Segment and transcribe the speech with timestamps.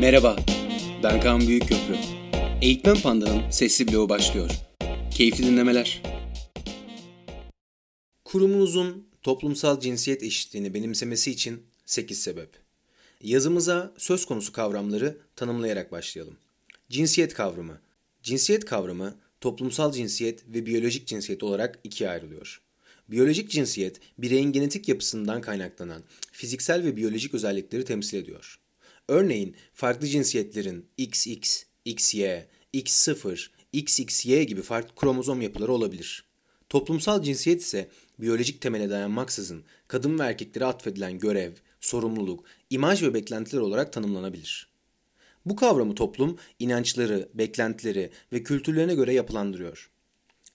[0.00, 0.36] Merhaba,
[1.02, 1.96] ben Kaan Büyükköprü.
[2.62, 4.50] Eğitmen Panda'nın sesli bloğu başlıyor.
[5.10, 6.02] Keyifli dinlemeler.
[8.24, 12.48] Kurumunuzun toplumsal cinsiyet eşitliğini benimsemesi için 8 sebep.
[13.22, 16.36] Yazımıza söz konusu kavramları tanımlayarak başlayalım.
[16.90, 17.80] Cinsiyet kavramı.
[18.22, 22.60] Cinsiyet kavramı toplumsal cinsiyet ve biyolojik cinsiyet olarak ikiye ayrılıyor.
[23.08, 28.58] Biyolojik cinsiyet, bireyin genetik yapısından kaynaklanan fiziksel ve biyolojik özellikleri temsil ediyor.
[29.08, 32.24] Örneğin farklı cinsiyetlerin XX, XY,
[32.74, 36.24] X0, XXY gibi farklı kromozom yapıları olabilir.
[36.68, 37.88] Toplumsal cinsiyet ise
[38.18, 44.68] biyolojik temele dayanmaksızın kadın ve erkeklere atfedilen görev, sorumluluk, imaj ve beklentiler olarak tanımlanabilir.
[45.46, 49.90] Bu kavramı toplum inançları, beklentileri ve kültürlerine göre yapılandırıyor.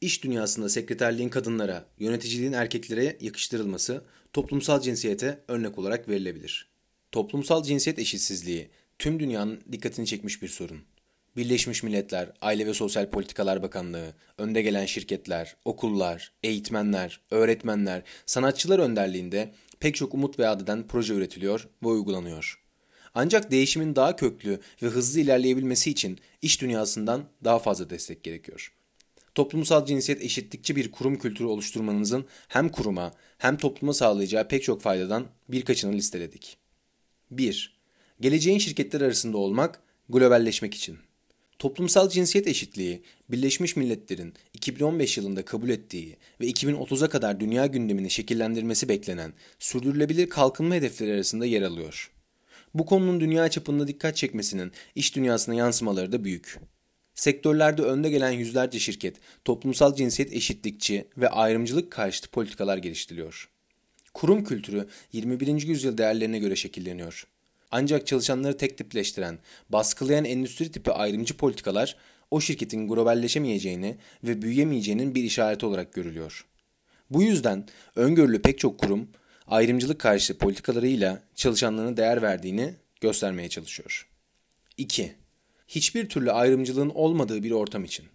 [0.00, 6.77] İş dünyasında sekreterliğin kadınlara, yöneticiliğin erkeklere yakıştırılması toplumsal cinsiyete örnek olarak verilebilir.
[7.12, 10.80] Toplumsal cinsiyet eşitsizliği tüm dünyanın dikkatini çekmiş bir sorun.
[11.36, 19.54] Birleşmiş Milletler, Aile ve Sosyal Politikalar Bakanlığı, önde gelen şirketler, okullar, eğitmenler, öğretmenler, sanatçılar önderliğinde
[19.80, 22.62] pek çok umut ve adeden proje üretiliyor ve uygulanıyor.
[23.14, 28.72] Ancak değişimin daha köklü ve hızlı ilerleyebilmesi için iş dünyasından daha fazla destek gerekiyor.
[29.34, 35.26] Toplumsal cinsiyet eşitlikçi bir kurum kültürü oluşturmanızın hem kuruma hem topluma sağlayacağı pek çok faydadan
[35.48, 36.67] birkaçını listeledik.
[37.30, 37.78] 1.
[38.20, 40.98] Geleceğin şirketler arasında olmak, globalleşmek için.
[41.58, 48.88] Toplumsal cinsiyet eşitliği, Birleşmiş Milletler'in 2015 yılında kabul ettiği ve 2030'a kadar dünya gündemini şekillendirmesi
[48.88, 52.12] beklenen sürdürülebilir kalkınma hedefleri arasında yer alıyor.
[52.74, 56.58] Bu konunun dünya çapında dikkat çekmesinin iş dünyasına yansımaları da büyük.
[57.14, 63.50] Sektörlerde önde gelen yüzlerce şirket toplumsal cinsiyet eşitlikçi ve ayrımcılık karşıtı politikalar geliştiriyor.
[64.18, 65.62] Kurum kültürü 21.
[65.62, 67.26] yüzyıl değerlerine göre şekilleniyor.
[67.70, 69.38] Ancak çalışanları tek tipleştiren,
[69.70, 71.96] baskılayan endüstri tipi ayrımcı politikalar
[72.30, 76.46] o şirketin globalleşemeyeceğini ve büyüyemeyeceğinin bir işareti olarak görülüyor.
[77.10, 79.08] Bu yüzden öngörülü pek çok kurum
[79.46, 84.08] ayrımcılık karşı politikalarıyla çalışanlarına değer verdiğini göstermeye çalışıyor.
[84.76, 85.12] 2.
[85.68, 88.06] Hiçbir türlü ayrımcılığın olmadığı bir ortam için.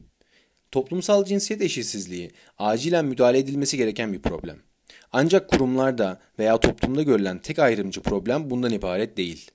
[0.71, 4.57] Toplumsal cinsiyet eşitsizliği acilen müdahale edilmesi gereken bir problem.
[5.11, 9.51] Ancak kurumlarda veya toplumda görülen tek ayrımcı problem bundan ibaret değil.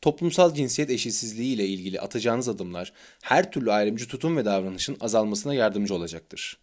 [0.00, 5.94] Toplumsal cinsiyet eşitsizliği ile ilgili atacağınız adımlar her türlü ayrımcı tutum ve davranışın azalmasına yardımcı
[5.94, 6.58] olacaktır.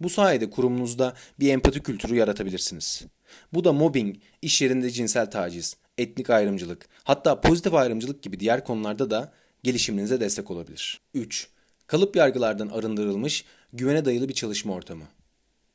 [0.00, 3.04] Bu sayede kurumunuzda bir empati kültürü yaratabilirsiniz.
[3.52, 9.10] Bu da mobbing, iş yerinde cinsel taciz, etnik ayrımcılık, hatta pozitif ayrımcılık gibi diğer konularda
[9.10, 11.00] da gelişiminize destek olabilir.
[11.14, 11.48] 3.
[11.86, 15.04] Kalıp yargılardan arındırılmış, güvene dayalı bir çalışma ortamı.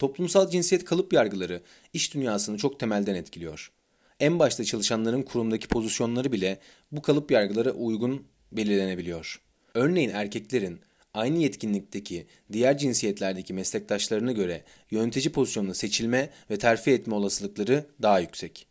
[0.01, 1.61] Toplumsal cinsiyet kalıp yargıları
[1.93, 3.71] iş dünyasını çok temelden etkiliyor.
[4.19, 6.59] En başta çalışanların kurumdaki pozisyonları bile
[6.91, 9.41] bu kalıp yargılara uygun belirlenebiliyor.
[9.73, 10.79] Örneğin erkeklerin
[11.13, 18.67] aynı yetkinlikteki diğer cinsiyetlerdeki meslektaşlarına göre yönetici pozisyonuna seçilme ve terfi etme olasılıkları daha yüksek.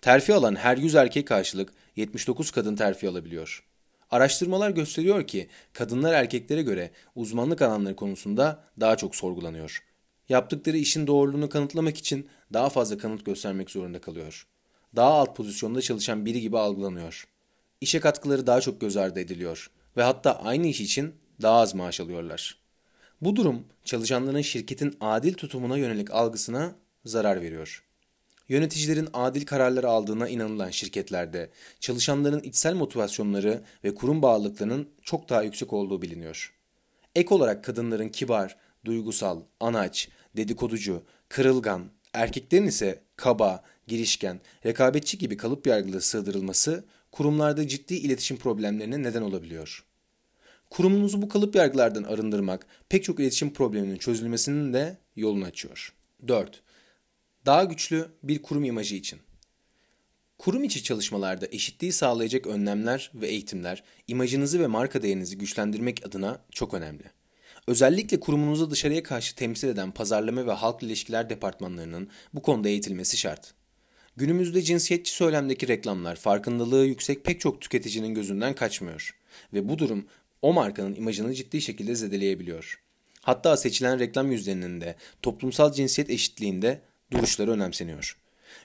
[0.00, 3.64] Terfi alan her 100 erkek karşılık 79 kadın terfi alabiliyor.
[4.10, 9.91] Araştırmalar gösteriyor ki kadınlar erkeklere göre uzmanlık alanları konusunda daha çok sorgulanıyor.
[10.28, 14.46] Yaptıkları işin doğruluğunu kanıtlamak için daha fazla kanıt göstermek zorunda kalıyor.
[14.96, 17.28] Daha alt pozisyonda çalışan biri gibi algılanıyor.
[17.80, 22.00] İşe katkıları daha çok göz ardı ediliyor ve hatta aynı iş için daha az maaş
[22.00, 22.58] alıyorlar.
[23.20, 27.84] Bu durum çalışanların şirketin adil tutumuna yönelik algısına zarar veriyor.
[28.48, 31.50] Yöneticilerin adil kararlar aldığına inanılan şirketlerde
[31.80, 36.54] çalışanların içsel motivasyonları ve kurum bağlılıklarının çok daha yüksek olduğu biliniyor.
[37.14, 45.66] Ek olarak kadınların kibar, duygusal, anaç, dedikoducu, kırılgan, erkeklerin ise kaba, girişken, rekabetçi gibi kalıp
[45.66, 49.84] yargılı sığdırılması kurumlarda ciddi iletişim problemlerine neden olabiliyor.
[50.70, 55.94] Kurumunuzu bu kalıp yargılardan arındırmak pek çok iletişim probleminin çözülmesinin de yolunu açıyor.
[56.28, 56.62] 4.
[57.46, 59.20] Daha güçlü bir kurum imajı için.
[60.38, 66.74] Kurum içi çalışmalarda eşitliği sağlayacak önlemler ve eğitimler imajınızı ve marka değerinizi güçlendirmek adına çok
[66.74, 67.04] önemli.
[67.68, 73.54] Özellikle kurumunuzu dışarıya karşı temsil eden pazarlama ve halk ilişkiler departmanlarının bu konuda eğitilmesi şart.
[74.16, 79.16] Günümüzde cinsiyetçi söylemdeki reklamlar farkındalığı yüksek pek çok tüketicinin gözünden kaçmıyor
[79.52, 80.06] ve bu durum
[80.42, 82.80] o markanın imajını ciddi şekilde zedeleyebiliyor.
[83.20, 86.80] Hatta seçilen reklam yüzlerinin de toplumsal cinsiyet eşitliğinde
[87.10, 88.16] duruşları önemseniyor.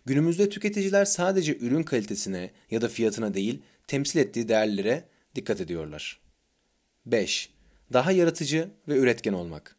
[0.05, 5.03] Günümüzde tüketiciler sadece ürün kalitesine ya da fiyatına değil, temsil ettiği değerlere
[5.35, 6.19] dikkat ediyorlar.
[7.05, 7.56] 5.
[7.93, 9.75] Daha yaratıcı ve üretken olmak.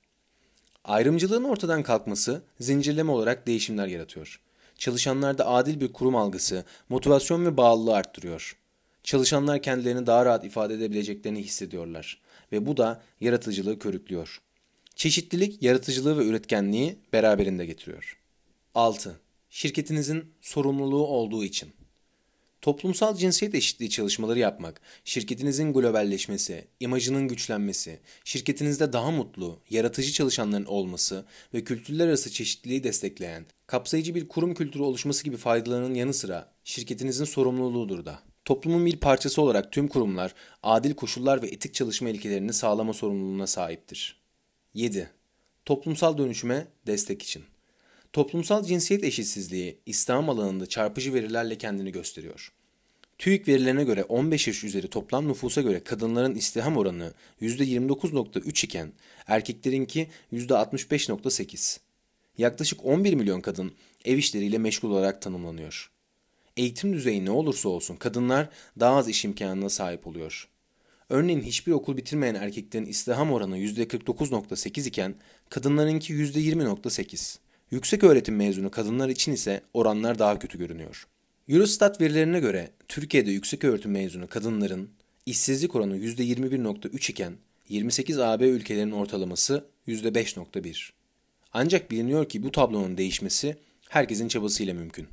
[0.84, 4.40] Ayrımcılığın ortadan kalkması zincirleme olarak değişimler yaratıyor.
[4.78, 8.56] Çalışanlarda adil bir kurum algısı, motivasyon ve bağlılığı arttırıyor.
[9.04, 12.20] Çalışanlar kendilerini daha rahat ifade edebileceklerini hissediyorlar
[12.52, 14.40] ve bu da yaratıcılığı körüklüyor.
[14.94, 18.18] Çeşitlilik, yaratıcılığı ve üretkenliği beraberinde getiriyor.
[18.74, 19.20] 6.
[19.50, 21.72] Şirketinizin sorumluluğu olduğu için.
[22.68, 31.24] Toplumsal cinsiyet eşitliği çalışmaları yapmak, şirketinizin globalleşmesi, imajının güçlenmesi, şirketinizde daha mutlu, yaratıcı çalışanların olması
[31.54, 37.24] ve kültürler arası çeşitliliği destekleyen, kapsayıcı bir kurum kültürü oluşması gibi faydalarının yanı sıra şirketinizin
[37.24, 38.22] sorumluluğudur da.
[38.44, 44.20] Toplumun bir parçası olarak tüm kurumlar adil koşullar ve etik çalışma ilkelerini sağlama sorumluluğuna sahiptir.
[44.74, 45.10] 7.
[45.64, 47.44] Toplumsal dönüşüme destek için.
[48.12, 52.52] Toplumsal cinsiyet eşitsizliği İslam alanında çarpıcı verilerle kendini gösteriyor.
[53.18, 57.12] TÜİK verilerine göre 15 yaş üzeri toplam nüfusa göre kadınların istihdam oranı
[57.42, 58.92] %29.3 iken
[59.26, 61.78] erkeklerinki %65.8.
[62.38, 63.72] Yaklaşık 11 milyon kadın
[64.04, 65.90] ev işleriyle meşgul olarak tanımlanıyor.
[66.56, 68.48] Eğitim düzeyi ne olursa olsun kadınlar
[68.80, 70.48] daha az iş imkanına sahip oluyor.
[71.08, 75.14] Örneğin hiçbir okul bitirmeyen erkeklerin istihdam oranı %49.8 iken
[75.48, 77.38] kadınlarınki %20.8.
[77.70, 81.06] Yüksek öğretim mezunu kadınlar için ise oranlar daha kötü görünüyor.
[81.48, 84.90] Eurostat verilerine göre Türkiye'de yüksek öğretim mezunu kadınların
[85.26, 87.36] işsizlik oranı %21.3 iken
[87.68, 90.90] 28 AB ülkelerinin ortalaması %5.1.
[91.52, 93.56] Ancak biliniyor ki bu tablonun değişmesi
[93.88, 95.06] herkesin çabasıyla mümkün.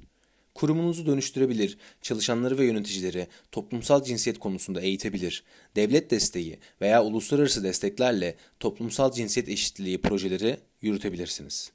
[0.55, 5.43] Kurumunuzu dönüştürebilir, çalışanları ve yöneticileri toplumsal cinsiyet konusunda eğitebilir,
[5.75, 11.74] devlet desteği veya uluslararası desteklerle toplumsal cinsiyet eşitliği projeleri yürütebilirsiniz.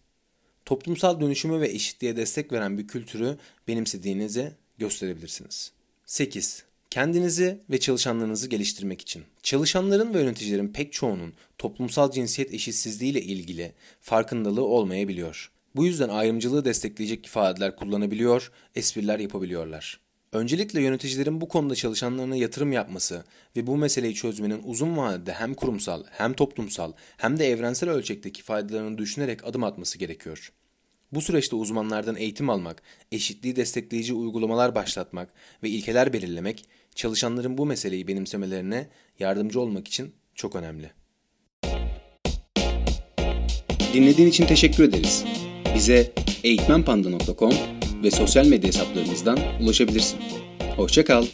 [0.71, 3.39] Toplumsal dönüşümü ve eşitliğe destek veren bir kültürü
[3.69, 5.73] benimsediğinizi gösterebilirsiniz.
[6.07, 6.65] 8.
[6.91, 9.23] Kendinizi ve çalışanlarınızı geliştirmek için.
[9.43, 15.51] Çalışanların ve yöneticilerin pek çoğunun toplumsal cinsiyet eşitsizliği ile ilgili farkındalığı olmayabiliyor.
[15.77, 20.01] Bu yüzden ayrımcılığı destekleyecek ifadeler kullanabiliyor, espriler yapabiliyorlar.
[20.33, 23.25] Öncelikle yöneticilerin bu konuda çalışanlarına yatırım yapması
[23.57, 28.99] ve bu meseleyi çözmenin uzun vadede hem kurumsal, hem toplumsal, hem de evrensel ölçekteki faydalarını
[28.99, 30.53] düşünerek adım atması gerekiyor.
[31.13, 36.65] Bu süreçte uzmanlardan eğitim almak, eşitliği destekleyici uygulamalar başlatmak ve ilkeler belirlemek
[36.95, 40.91] çalışanların bu meseleyi benimsemelerine yardımcı olmak için çok önemli.
[43.95, 45.25] Dinlediğin için teşekkür ederiz.
[45.75, 46.13] Bize
[46.45, 47.55] eğitmenpanda.com
[48.03, 50.19] ve sosyal medya hesaplarımızdan ulaşabilirsin.
[50.77, 51.27] Hoşçakal.